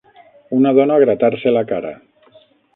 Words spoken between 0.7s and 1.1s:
dona